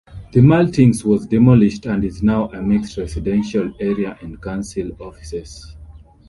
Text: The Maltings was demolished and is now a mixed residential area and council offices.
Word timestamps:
The 0.33 0.39
Maltings 0.39 1.05
was 1.05 1.27
demolished 1.27 1.85
and 1.85 2.03
is 2.03 2.23
now 2.23 2.49
a 2.53 2.61
mixed 2.63 2.97
residential 2.97 3.71
area 3.79 4.17
and 4.23 4.41
council 4.41 4.89
offices. 4.99 5.75